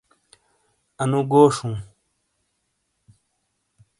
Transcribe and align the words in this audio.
انو 1.01 1.19
گوش 1.31 1.55
ہوں 1.61 1.75